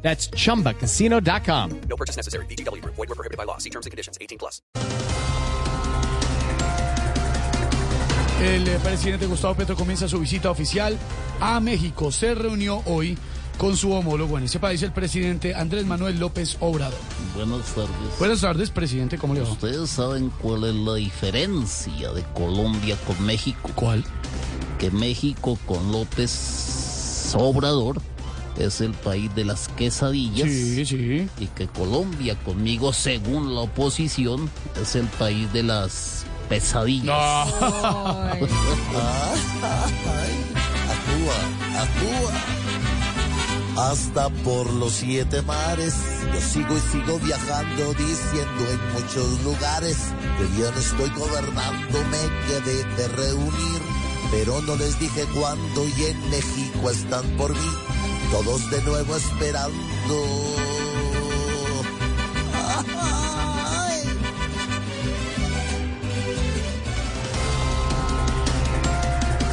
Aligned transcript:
That's 0.00 0.30
chumbacasino.com. 0.30 1.80
No 1.88 1.96
purchase 1.96 2.16
necessary. 2.16 2.46
VGW 2.46 2.80
Group. 2.80 2.94
Void 2.96 3.08
were 3.10 3.14
prohibited 3.14 3.36
by 3.36 3.44
law. 3.44 3.58
See 3.58 3.70
terms 3.70 3.86
and 3.86 3.90
conditions. 3.90 4.16
18 4.20 4.38
plus. 4.38 4.62
El 8.40 8.68
eh, 8.68 8.78
presidente 8.80 9.26
Gustavo 9.26 9.56
Petro 9.56 9.74
comienza 9.74 10.08
su 10.08 10.20
visita 10.20 10.48
oficial 10.48 10.96
a 11.40 11.58
México. 11.58 12.12
Se 12.12 12.36
reunió 12.36 12.82
hoy 12.86 13.18
con 13.58 13.76
su 13.76 13.92
homólogo 13.92 14.38
en 14.38 14.44
ese 14.44 14.60
país, 14.60 14.80
el 14.82 14.92
presidente 14.92 15.56
Andrés 15.56 15.84
Manuel 15.84 16.20
López 16.20 16.56
Obrador. 16.60 16.98
Buenas 17.34 17.66
tardes. 17.74 18.18
Buenas 18.20 18.40
tardes, 18.40 18.70
presidente. 18.70 19.18
¿Cómo 19.18 19.34
le 19.34 19.40
va? 19.40 19.50
¿Ustedes 19.50 19.90
saben 19.90 20.30
cuál 20.40 20.64
es 20.64 20.74
la 20.76 20.94
diferencia 20.94 22.12
de 22.12 22.22
Colombia 22.32 22.96
con 23.04 23.20
México? 23.26 23.70
¿Cuál? 23.74 24.04
Que 24.78 24.92
México 24.92 25.58
con 25.66 25.90
López 25.90 27.34
Obrador 27.36 28.00
es 28.58 28.80
el 28.80 28.92
país 28.92 29.34
de 29.34 29.44
las 29.44 29.68
quesadillas. 29.68 30.48
Sí, 30.48 30.84
sí. 30.84 31.28
Y 31.38 31.46
que 31.48 31.68
Colombia 31.68 32.36
conmigo, 32.44 32.92
según 32.92 33.54
la 33.54 33.62
oposición, 33.62 34.50
es 34.80 34.96
el 34.96 35.06
país 35.06 35.52
de 35.52 35.62
las 35.62 36.24
pesadillas. 36.48 37.16
Actúa, 37.16 38.58
actúa. 41.74 42.32
Hasta 43.78 44.28
por 44.42 44.72
los 44.72 44.92
siete 44.92 45.40
mares, 45.42 45.94
yo 46.34 46.40
sigo 46.40 46.76
y 46.76 46.80
sigo 46.90 47.18
viajando, 47.20 47.94
diciendo 47.94 48.70
en 48.72 48.92
muchos 48.92 49.40
lugares 49.44 49.96
que 50.36 50.44
bien 50.56 50.74
estoy 50.76 51.08
gobernando, 51.10 51.98
me 52.10 52.28
quedé 52.48 52.82
de 52.96 53.08
reunir, 53.08 53.82
pero 54.32 54.60
no 54.62 54.74
les 54.74 54.98
dije 54.98 55.24
cuándo 55.32 55.86
y 55.96 56.06
en 56.06 56.28
México 56.28 56.90
están 56.90 57.24
por 57.36 57.52
mí, 57.52 57.70
todos 58.30 58.70
de 58.70 58.82
nuevo 58.82 59.16
esperando. 59.16 59.74
Ay. 62.54 64.02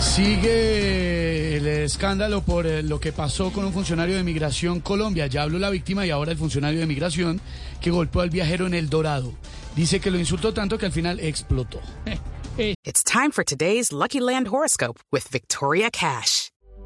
Sigue 0.02 1.58
el 1.58 1.68
escándalo 1.68 2.42
por 2.42 2.66
eh, 2.68 2.84
lo 2.84 3.00
que 3.00 3.12
pasó 3.12 3.52
con 3.52 3.66
un 3.66 3.74
funcionario 3.74 4.16
de 4.16 4.24
Migración 4.24 4.80
Colombia. 4.80 5.28
Ya 5.28 5.44
habló 5.44 5.60
la 5.60 5.70
víctima 5.70 6.06
y 6.06 6.12
ahora 6.12 6.32
el 6.32 6.38
funcionario 6.38 6.80
de 6.80 6.86
Migración 6.86 7.42
que 7.82 7.92
golpeó 7.92 8.22
al 8.22 8.30
viajero 8.30 8.68
en 8.68 8.74
El 8.74 8.90
Dorado. 8.90 9.34
Dice 9.76 10.00
que 10.00 10.12
lo 10.12 10.18
insultó 10.18 10.54
tanto 10.54 10.78
que 10.78 10.86
al 10.86 10.92
final 10.92 11.20
explotó. 11.20 11.82
It's 12.58 13.04
time 13.04 13.32
for 13.32 13.44
today's 13.44 13.92
Lucky 13.92 14.22
Land 14.22 14.48
horoscope 14.48 15.00
with 15.12 15.28
Victoria 15.30 15.90
Cash. 15.92 16.52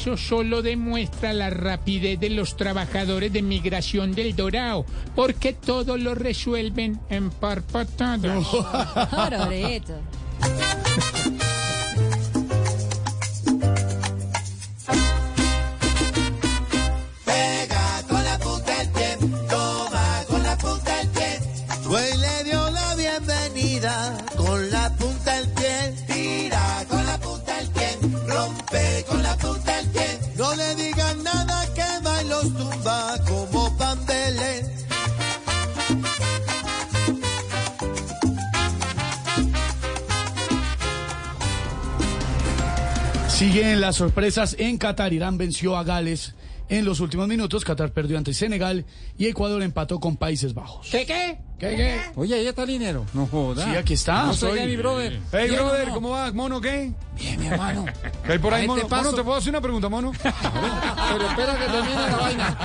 Eso 0.00 0.16
solo 0.16 0.62
demuestra 0.62 1.34
la 1.34 1.50
rapidez 1.50 2.18
de 2.18 2.30
los 2.30 2.56
trabajadores 2.56 3.34
de 3.34 3.42
migración 3.42 4.14
del 4.14 4.34
Dorado, 4.34 4.86
porque 5.14 5.52
todo 5.52 5.98
lo 5.98 6.14
resuelven 6.14 6.98
en 7.10 7.28
parpatadas. 7.28 8.46
Siguen 43.40 43.80
las 43.80 43.96
sorpresas 43.96 44.54
en 44.58 44.76
Qatar. 44.76 45.14
Irán 45.14 45.38
venció 45.38 45.78
a 45.78 45.82
Gales 45.82 46.34
en 46.68 46.84
los 46.84 47.00
últimos 47.00 47.26
minutos. 47.26 47.64
Qatar 47.64 47.90
perdió 47.90 48.18
ante 48.18 48.34
Senegal 48.34 48.84
y 49.16 49.28
Ecuador 49.28 49.62
empató 49.62 49.98
con 49.98 50.18
Países 50.18 50.52
Bajos. 50.52 50.88
¿Qué 50.90 51.06
qué? 51.06 51.38
¿Qué, 51.58 51.74
qué? 51.74 52.00
Oye, 52.16 52.34
ahí 52.34 52.46
está 52.46 52.64
el 52.64 52.68
dinero. 52.68 53.06
No 53.14 53.26
joda. 53.26 53.64
Sí, 53.64 53.70
aquí 53.78 53.94
está. 53.94 54.24
No 54.26 54.34
soy 54.34 54.60
mi 54.66 54.76
brother. 54.76 55.18
Hey, 55.32 55.48
Bien, 55.48 55.56
brother, 55.58 55.88
¿no? 55.88 55.94
¿cómo 55.94 56.10
vas? 56.10 56.34
¿Mono 56.34 56.60
qué? 56.60 56.92
Bien, 57.16 57.40
mi 57.40 57.46
hermano. 57.46 57.86
¿Qué 58.26 58.32
hay 58.32 58.38
por 58.38 58.52
ahí, 58.52 58.66
mono? 58.66 58.86
paso- 58.86 59.04
Mono, 59.04 59.16
¿te 59.16 59.24
puedo 59.24 59.38
hacer 59.38 59.48
una 59.48 59.62
pregunta, 59.62 59.88
mono? 59.88 60.12
Pero 60.22 61.26
espera 61.30 61.58
que 61.58 61.64
termine 61.64 61.94
la 61.94 62.16
vaina. 62.18 62.58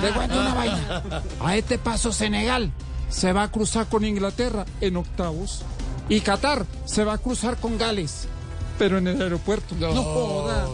Te 0.00 0.08
cuento 0.12 0.40
una 0.40 0.54
vaina. 0.54 1.22
A 1.44 1.56
este 1.58 1.76
paso 1.76 2.10
Senegal 2.10 2.72
se 3.10 3.34
va 3.34 3.42
a 3.42 3.50
cruzar 3.50 3.86
con 3.86 4.06
Inglaterra 4.06 4.64
en 4.80 4.96
octavos. 4.96 5.60
Y 6.08 6.20
Qatar 6.22 6.64
se 6.86 7.04
va 7.04 7.12
a 7.12 7.18
cruzar 7.18 7.58
con 7.58 7.76
Gales. 7.76 8.28
Pero 8.80 8.96
en 8.96 9.08
el 9.08 9.20
aeropuerto. 9.20 9.74
No, 9.78 9.92
joda. 9.92 10.66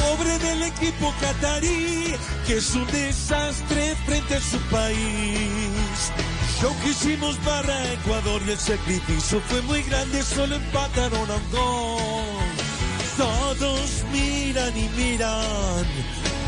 Pobre 0.00 0.38
del 0.40 0.62
equipo 0.64 1.14
catarí, 1.20 2.16
que 2.44 2.56
es 2.56 2.74
un 2.74 2.88
desastre 2.88 3.94
frente 4.04 4.34
a 4.34 4.40
su 4.40 4.58
país. 4.62 6.10
Lo 6.60 6.70
que 6.80 6.88
hicimos 6.88 7.36
para 7.44 7.92
Ecuador 7.92 8.42
y 8.48 8.50
el 8.50 8.58
sacrificio 8.58 9.40
fue 9.42 9.62
muy 9.62 9.82
grande, 9.84 10.24
solo 10.24 10.56
empataron 10.56 11.30
a 11.30 11.34
un 11.36 11.50
gol. 11.52 12.56
Todos 13.16 14.04
miran 14.12 14.76
y 14.76 14.88
miran 14.96 15.86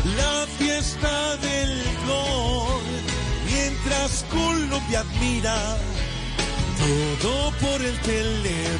la 0.05 0.47
fiesta 0.57 1.35
del 1.37 1.83
gol, 2.07 2.48
mientras 4.09 4.25
Colombia 4.29 5.03
mira 5.19 5.77
todo 7.21 7.51
por 7.59 7.81
el 7.81 7.99
televisor. 8.01 8.79